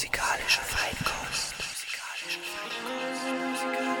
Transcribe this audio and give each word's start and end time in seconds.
Musikalische 0.00 0.62
Feinkost. 0.62 1.56
Musikalische 1.58 2.40
Feinkost. 2.40 3.99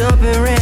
up 0.00 0.20
and 0.22 0.36
ran 0.44 0.57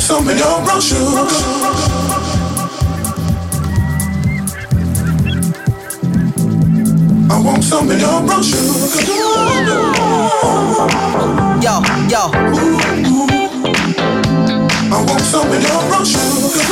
some 0.00 0.28
in 0.28 0.36
your 0.36 0.80
sugar. 0.80 1.26
I 7.30 7.40
want 7.42 7.64
some 7.64 7.90
in 7.90 8.00
your 8.00 8.42
sugar. 8.42 9.02
Yo, 11.62 11.80
yo. 12.10 12.30
I 14.90 15.04
want 15.06 15.20
some 15.22 15.52
in 15.52 15.62
your 15.62 16.04
sugar. 16.04 16.62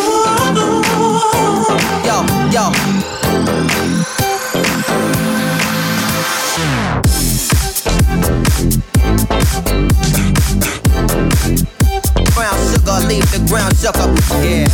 Yo, 2.05 2.17
yo. 2.53 3.20
Leave 13.11 13.31
the 13.33 13.39
ground 13.49 13.77
sugar. 13.77 14.07
Yeah. 14.47 14.69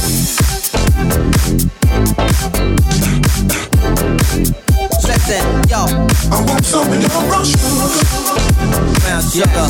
Listen, 5.09 5.45
yo. 5.71 5.87
I 6.31 6.45
want 6.45 6.65
some 6.67 6.93
in 6.93 7.01
your 7.01 7.11
sugar. 7.11 7.81
Brown 9.01 9.23
sugar. 9.33 9.69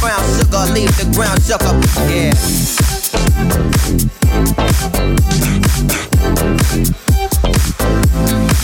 Brown 0.00 0.24
sugar, 0.36 0.64
leave 0.72 0.94
the 0.96 1.04
ground 1.12 1.42
sugar. 1.42 1.74
Yeah. 2.08 2.32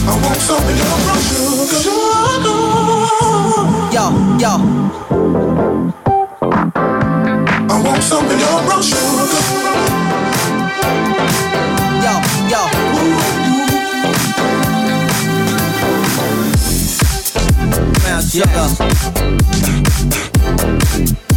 I 0.06 0.12
want 0.24 0.40
some 0.40 0.68
in 0.70 0.76
your 0.78 0.98
brown 1.04 1.22
sugar. 1.28 1.82
Yo, 3.92 4.04
yo. 4.38 6.07
I 6.40 7.82
want 7.84 8.02
some 8.02 8.24
in 8.30 8.38
your 8.38 8.62
brown 8.64 8.82
sugar. 8.82 9.26
Yo, 12.04 12.20
yo. 12.48 12.62
Sugar. 18.30 18.68
Yeah. 20.98 21.27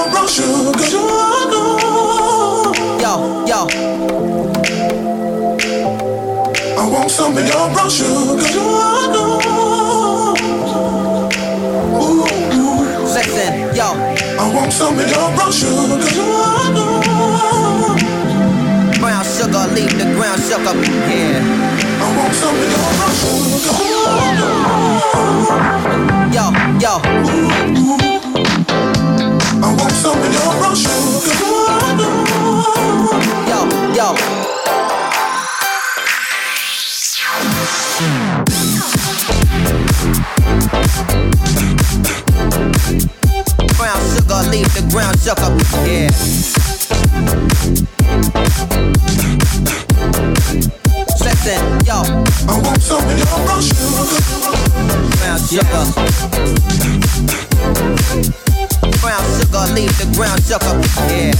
Some 0.00 0.22
in 0.22 0.28
sugar. 0.28 0.86
Yo, 3.00 3.12
yo. 3.46 3.60
I 6.78 6.88
want 6.88 7.10
some 7.10 7.38
in 7.38 7.46
your 7.46 7.70
brown 7.72 7.90
sugar. 7.90 8.36
Listen, 13.14 13.52
yo. 13.74 13.88
I 14.38 14.54
want 14.54 14.72
some 14.72 14.98
in 14.98 15.08
your 15.08 15.30
brown 15.34 15.52
sugar. 15.52 15.98
Brown 19.00 19.24
sugar, 19.24 19.66
leave 19.74 19.98
the 19.98 20.04
ground 20.14 20.40
sugar. 20.40 20.74
Yeah. 21.10 21.42
I 22.00 22.16
want 22.16 22.34
some 22.34 22.56
in 22.56 22.70
your 22.70 22.92
brown 22.96 23.14
sugar. 23.20 24.00
Yo, 26.32 26.44
yo. 26.80 28.19
I 29.62 29.74
want 29.74 29.92
some 29.92 30.18
in 30.22 30.32
your 30.32 30.54
brown 30.58 30.74
sugar. 30.74 30.94
Yo, 33.46 33.58
yo. 33.94 34.14
Brown 43.76 44.00
sugar, 44.14 44.40
leave 44.50 44.72
the 44.72 44.82
ground 44.90 45.18
sugar. 45.20 45.50
Yeah. 45.86 46.10
Listen, 51.20 51.60
yo. 51.84 51.98
I 52.48 52.50
want 52.62 52.80
some 52.80 53.08
in 53.10 53.18
your 53.18 53.38
brown 53.44 53.60
sugar. 53.60 54.04
Brown 55.18 55.38
sugar. 55.46 55.84
Brown 58.80 59.24
sugar, 59.38 59.66
leave 59.74 59.96
the 59.98 60.06
ground 60.16 60.42
sugar. 60.44 60.80
Yeah. 61.08 61.34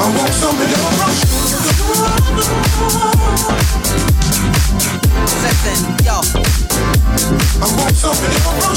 I 0.00 0.06
want 0.16 0.32
some 0.34 0.60
in 0.60 0.68
your 0.70 0.90
sugar. 0.92 1.12
Listen, 5.42 5.80
yo. 6.04 6.16
I 7.60 7.66
want 7.76 7.94
some 7.96 8.18
in 8.24 8.30
your 8.32 8.52
brown 8.60 8.76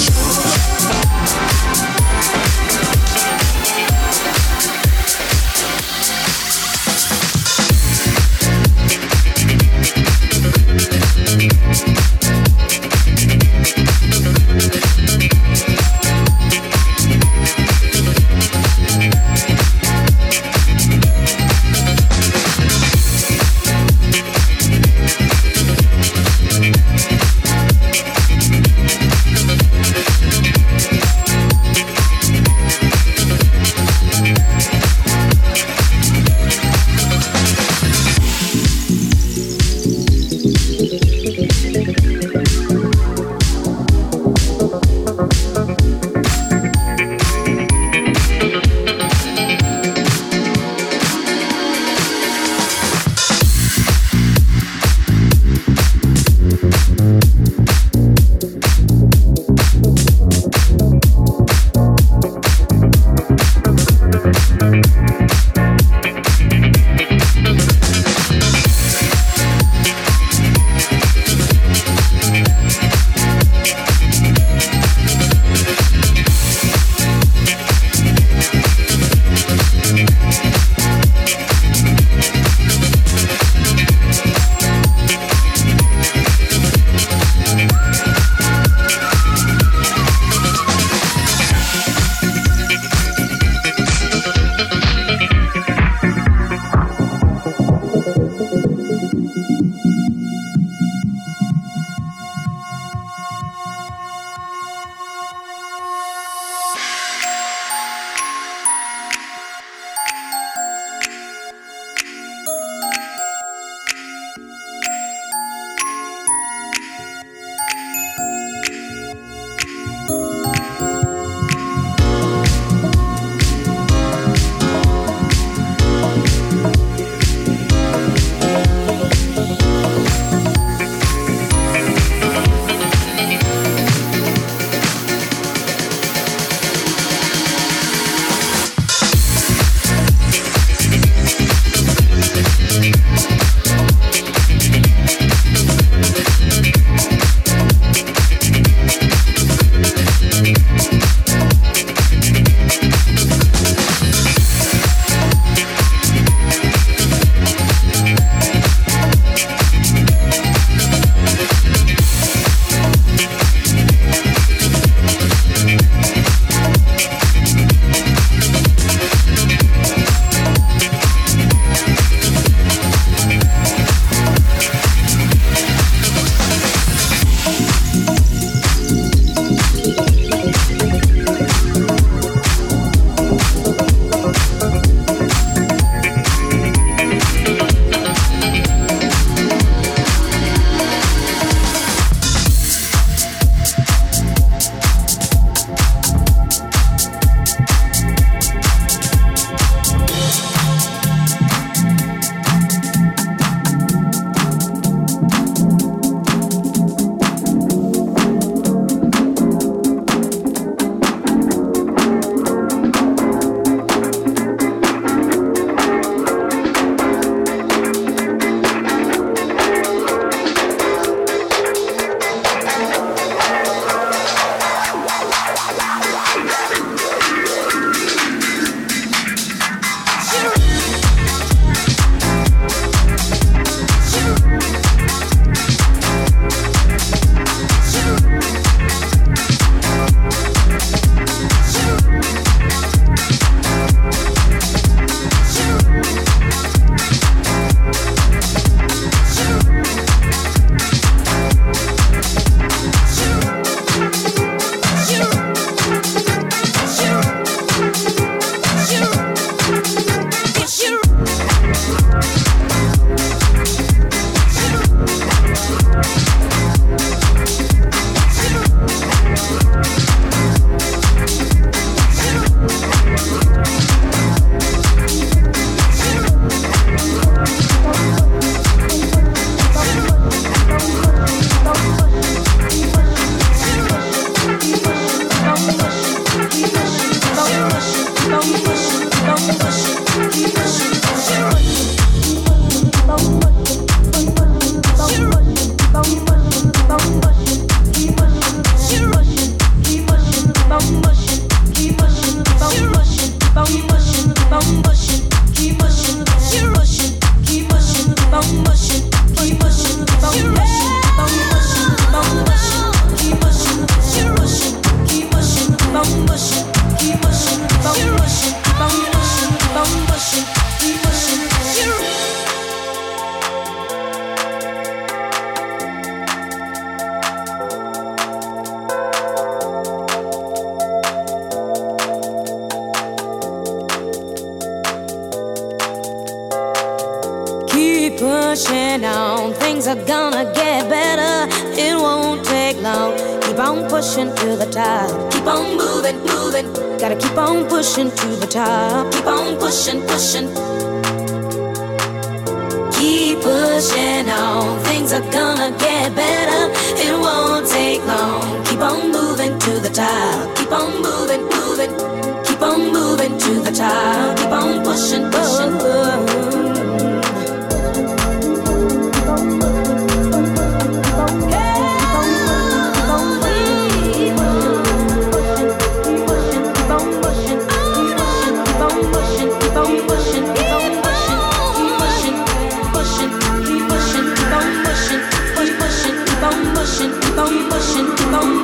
tonight. 387.09 388.60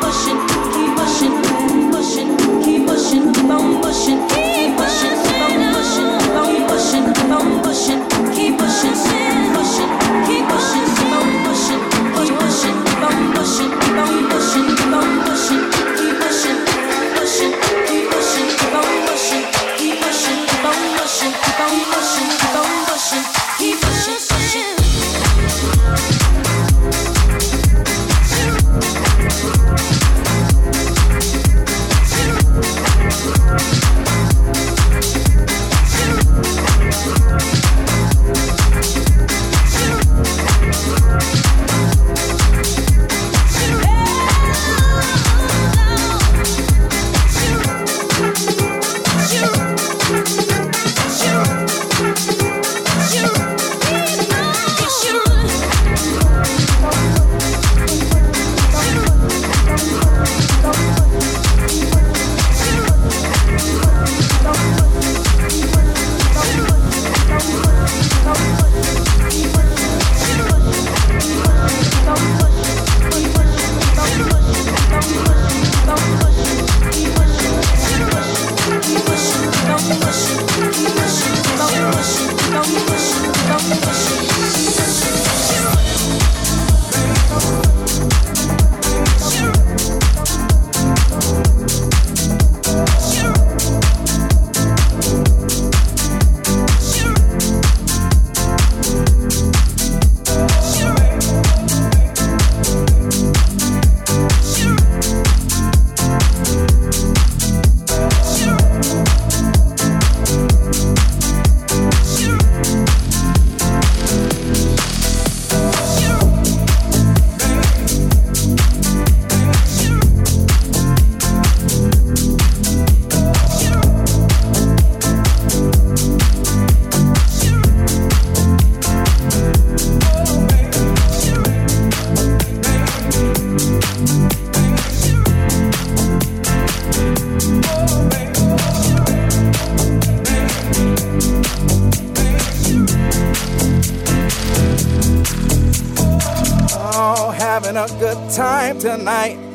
Uh, 149.05 149.46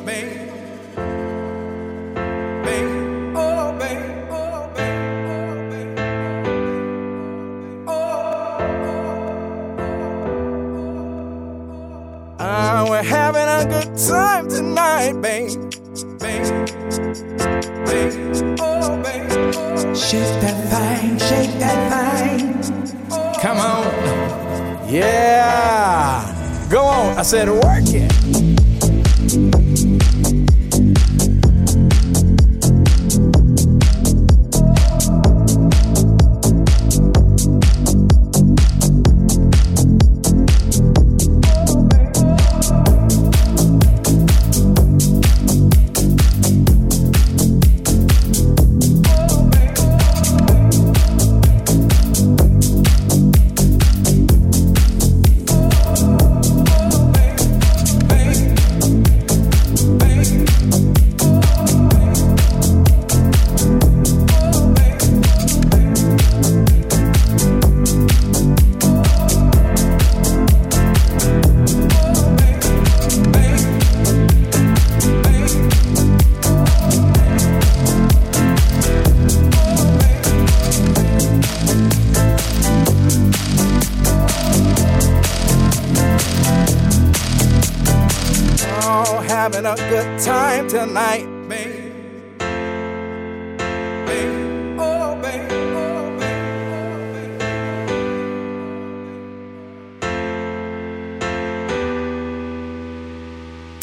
having 89.43 89.65
a 89.65 89.75
good 89.75 90.19
time 90.21 90.69
tonight, 90.69 91.25
babe. 91.49 91.91
Oh, 92.39 94.05
babe, 94.07 94.79
oh, 94.79 95.15
babe, 95.21 95.51
oh, 95.51 96.17
babe, 96.17 96.47
oh, 96.71 96.95
babe. 97.11 97.41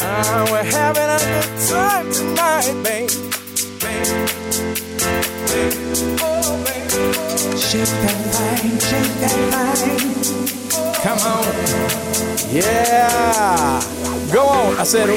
ah, 0.01 0.47
we're 0.49 0.63
having 0.63 1.09
a 1.13 1.19
good 1.29 1.51
time 1.69 2.07
tonight, 2.11 2.73
babe. 2.83 3.11
babe, 3.81 4.09
babe, 5.45 5.75
Oh, 6.23 6.41
oh, 6.57 7.55
shake 7.55 7.93
that 8.01 8.17
line, 8.33 8.79
shake 8.89 9.15
that 9.21 9.37
line. 9.53 10.09
Come 11.03 11.19
on. 11.19 11.45
Yeah. 12.51 13.81
Go 14.31 14.45
on. 14.47 14.77
I 14.79 14.83
said, 14.83 15.09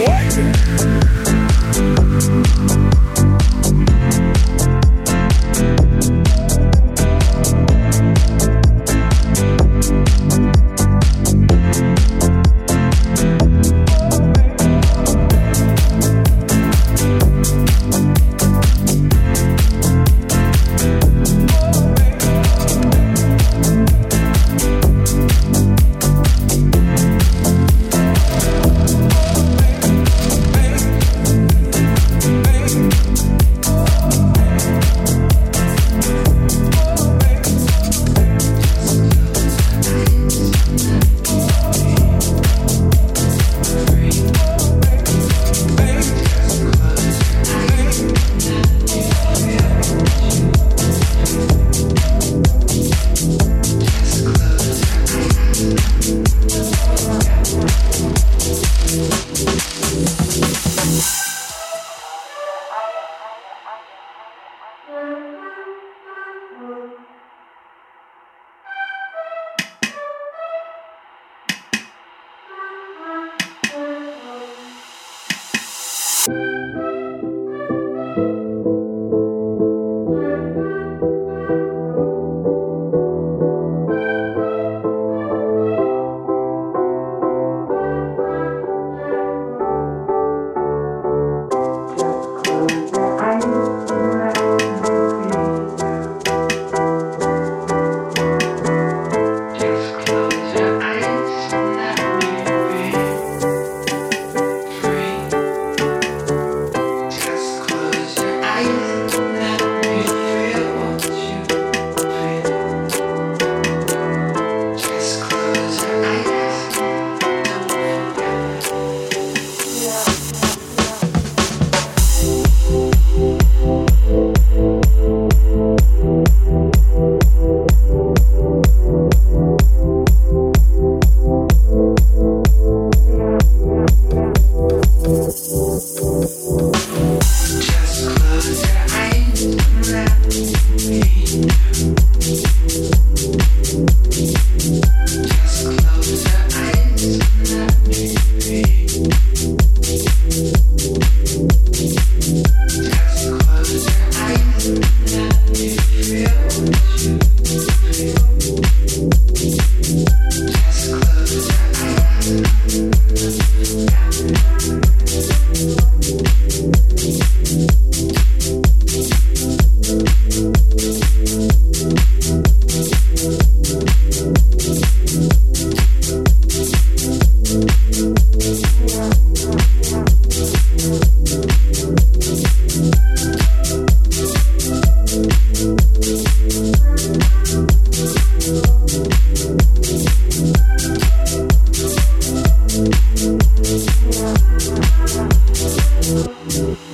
Yeah. 196.47 196.94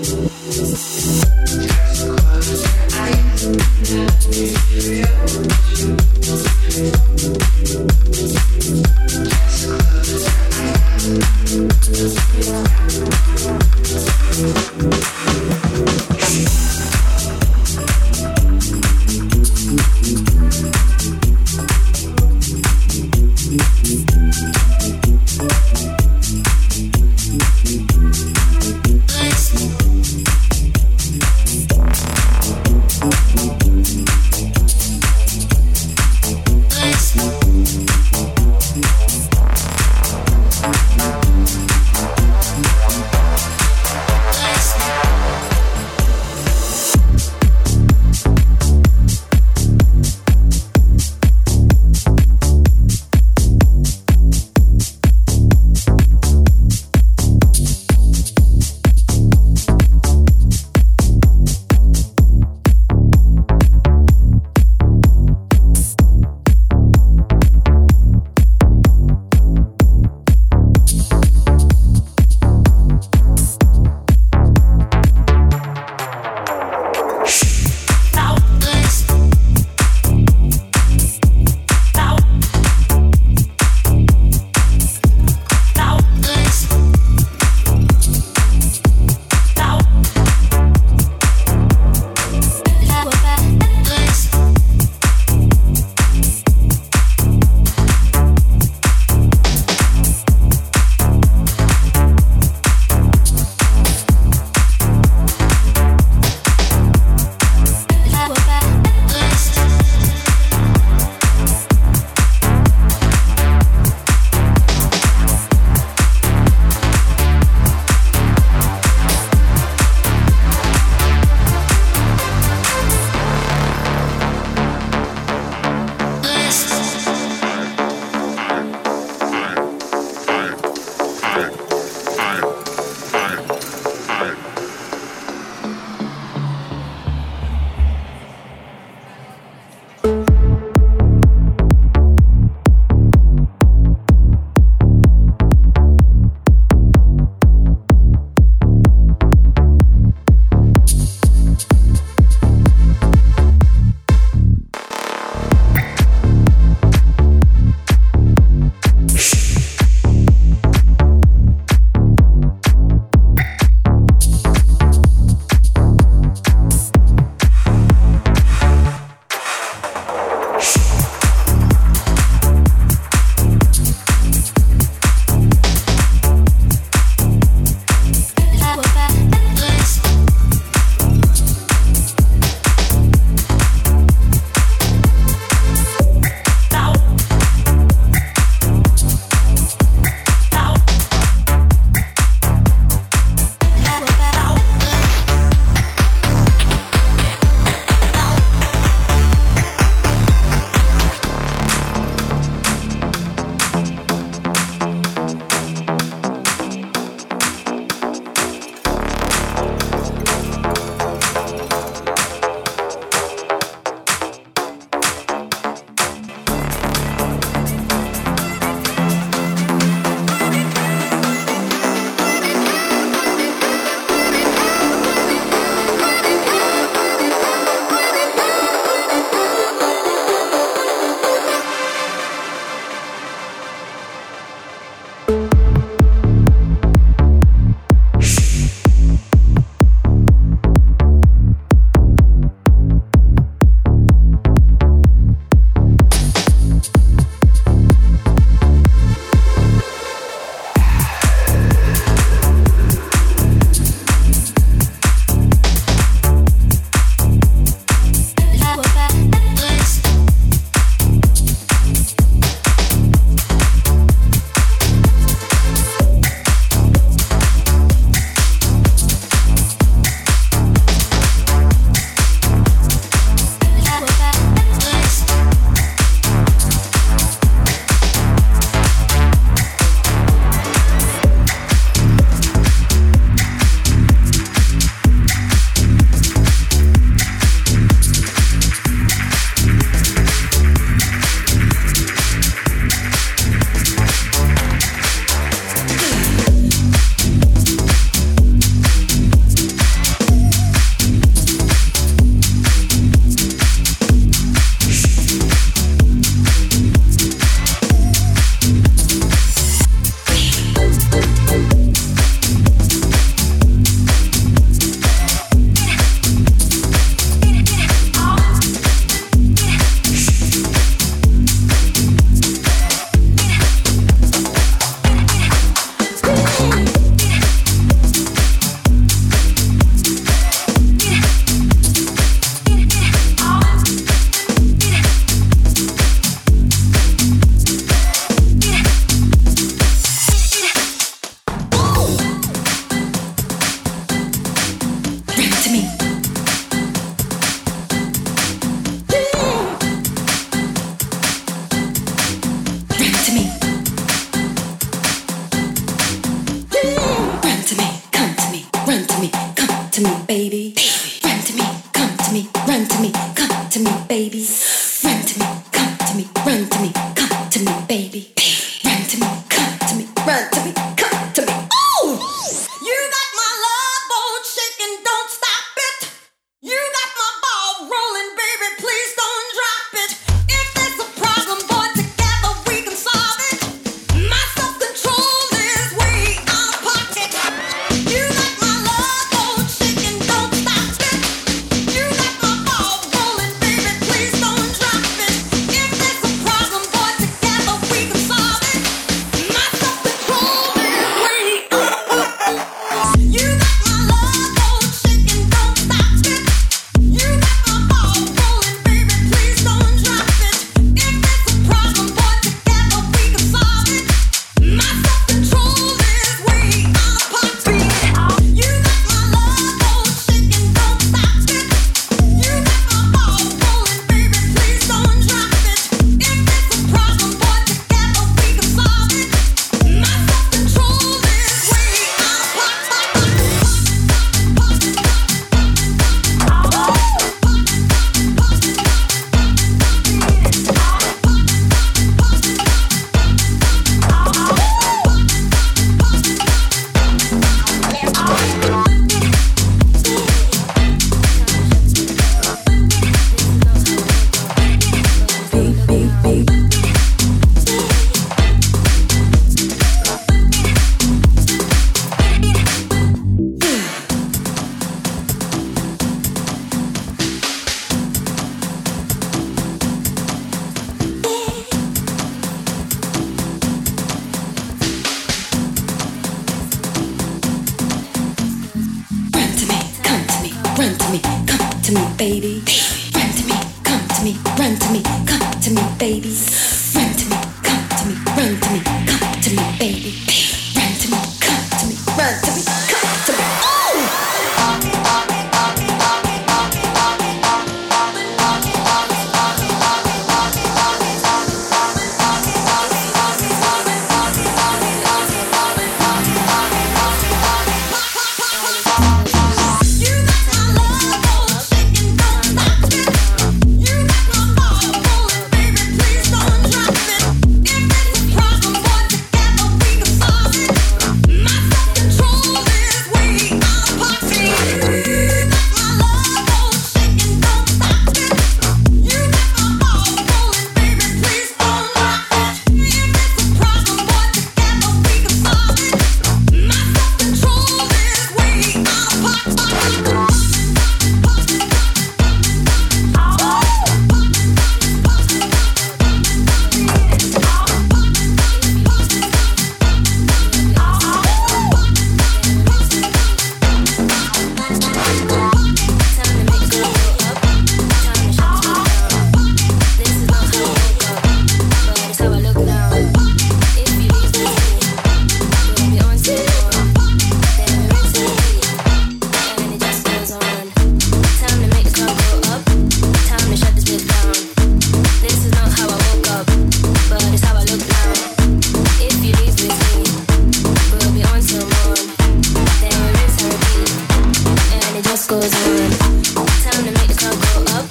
Time 585.61 586.85
to 586.85 586.93
make 586.93 587.09
this 587.09 587.23
all 587.27 587.37
go 587.37 587.73
up. 587.77 587.89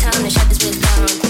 Time 0.00 0.22
to 0.22 0.30
shut 0.30 0.48
this 0.48 0.58
bitch 0.58 1.20
down. 1.22 1.29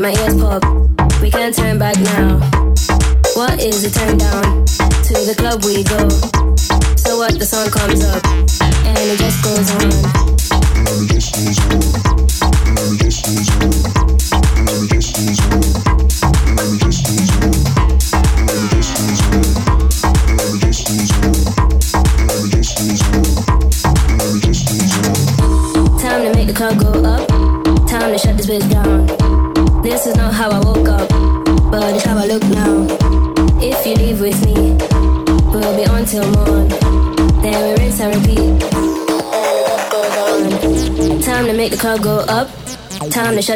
My 0.00 0.10
ears 0.10 0.33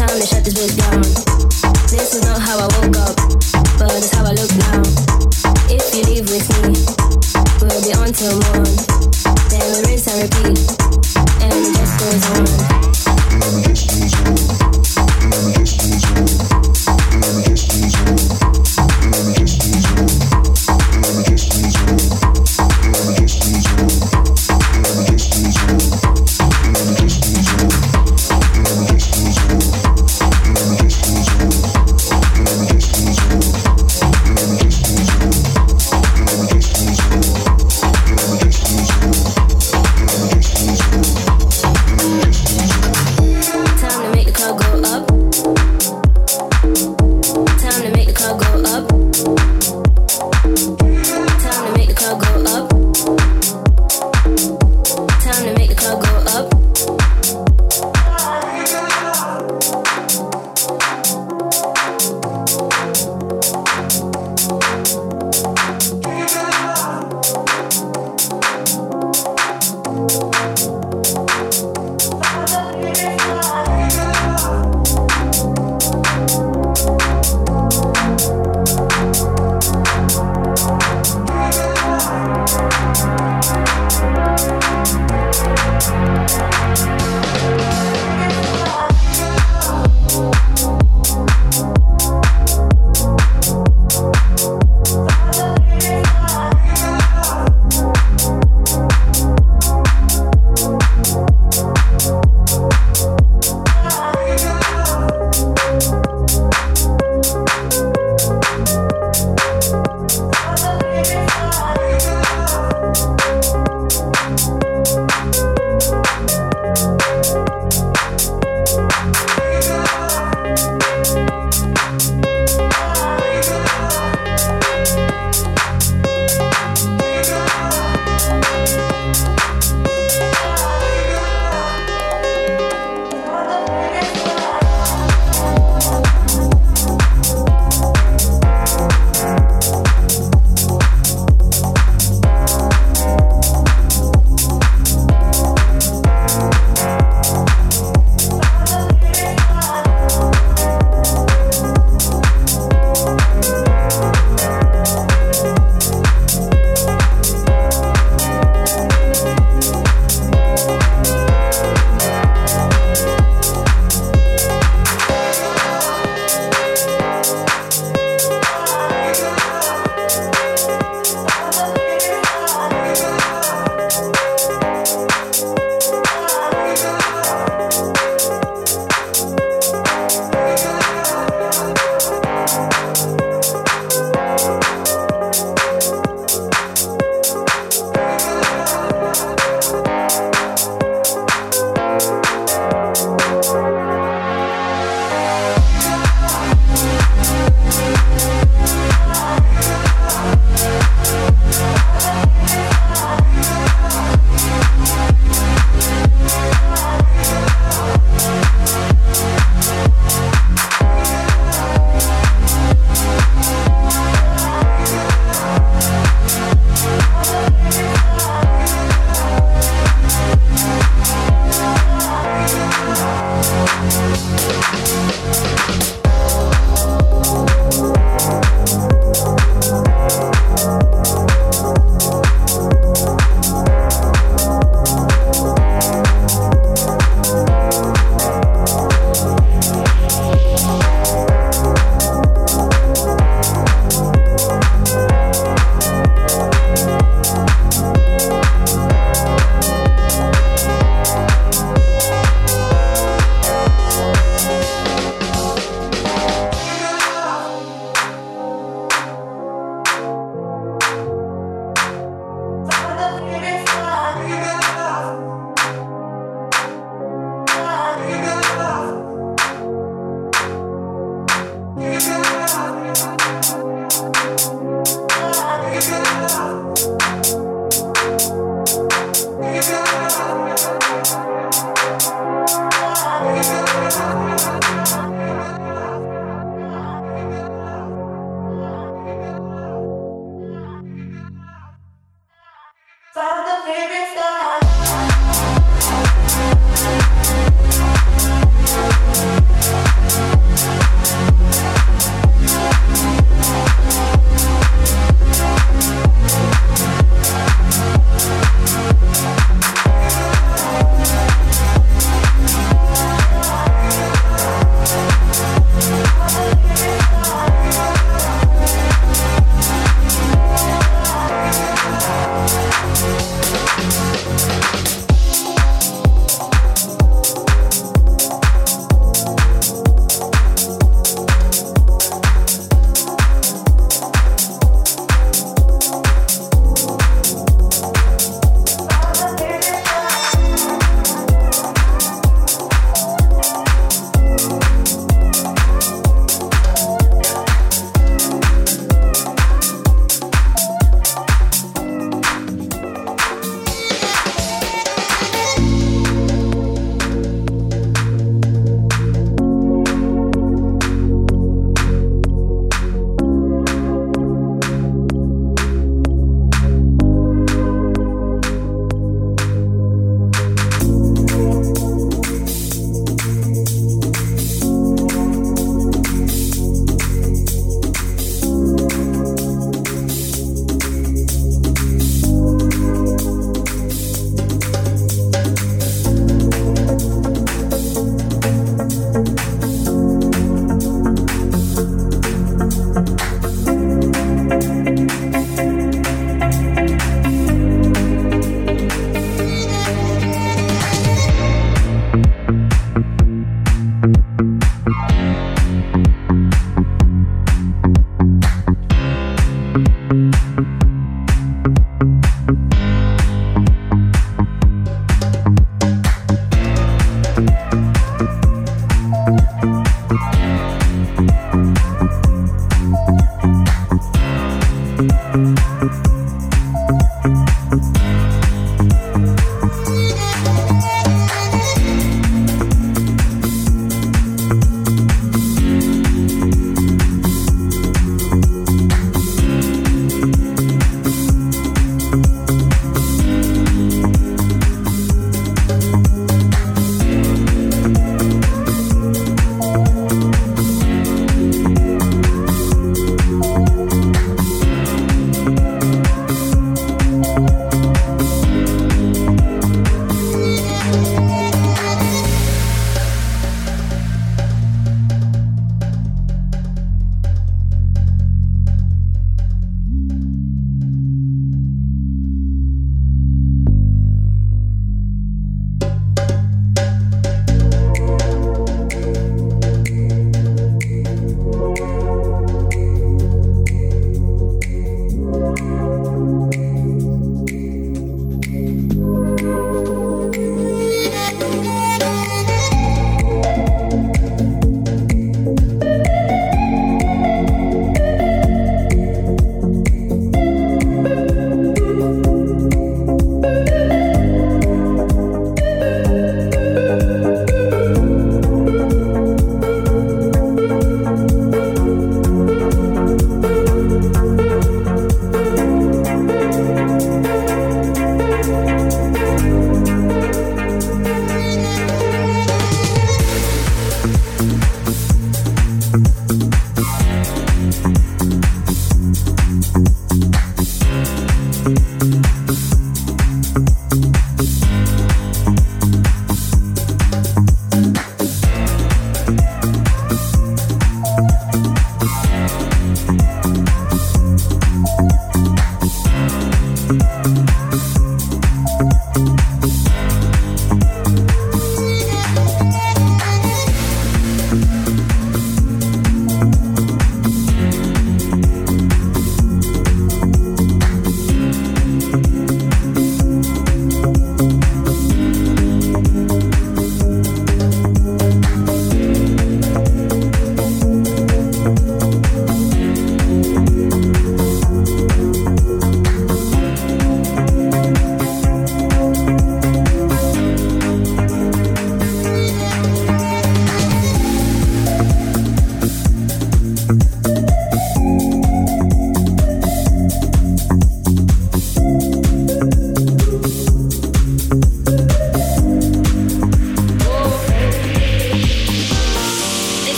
Time 0.00 0.18
to 0.18 0.24
shut 0.24 0.42
this 0.42 0.54
bitch 0.54 0.78
down. 0.78 1.02
This 1.90 2.14
is 2.14 2.24
not 2.24 2.40
how 2.40 2.56
I 2.56 2.64
woke 2.80 2.96
up, 2.96 3.16
but 3.76 3.92
it's 3.92 4.10
how 4.10 4.24
I 4.24 4.32
look 4.32 4.48
now. 4.56 4.80
If 5.68 5.94
you 5.94 6.02
leave 6.08 6.24
with 6.30 6.48
me, 6.62 6.72
we'll 7.60 7.84
be 7.84 7.92
on 7.92 8.10
till 8.10 8.32
morn. 8.48 8.64
Then 9.50 9.60
we 9.76 9.90
rinse 9.90 10.08
and 10.08 10.22
repeat, 10.24 10.56
and 11.44 11.52
it 11.52 11.76
just 11.76 12.00
goes 12.00 12.24
on. 14.46 14.49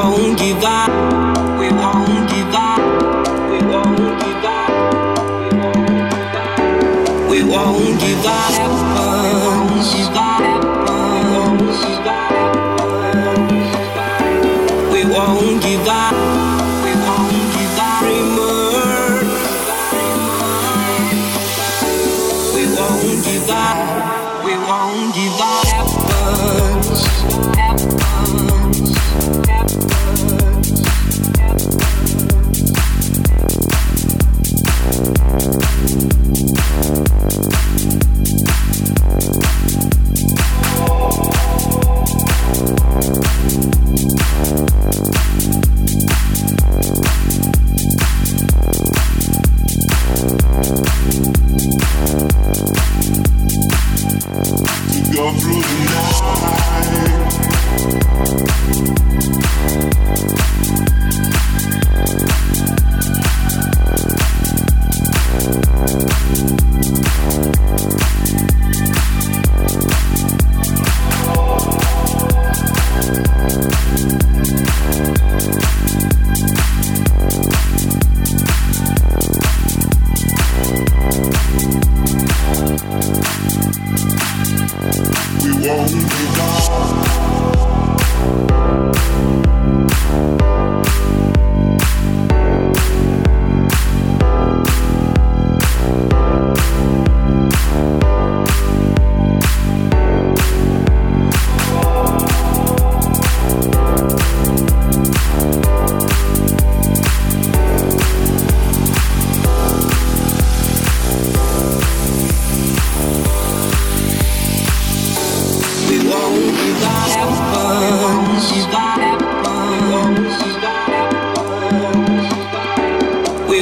pra 0.00 0.08
onde 0.08 0.54
vai. 0.54 0.99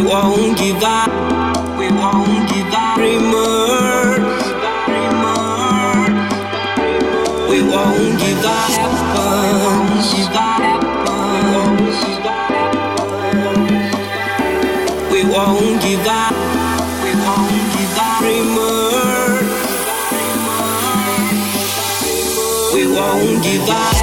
won't 0.09 0.57
give 0.57 0.83
up. 0.83 1.08
got 23.69 23.98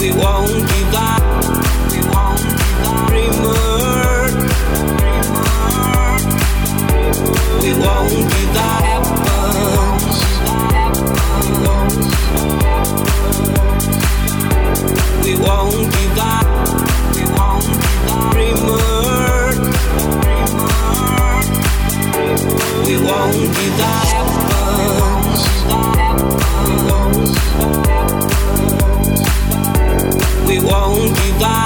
We 0.00 0.10
won't 0.12 0.63
won't. 23.04 23.34
We 30.46 30.60
won't 30.60 31.16
be 31.16 31.44
up. 31.44 31.63